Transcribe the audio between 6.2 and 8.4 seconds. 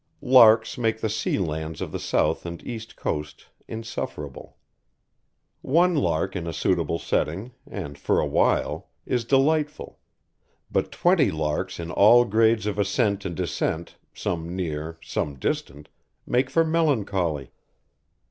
in a suitable setting, and, for a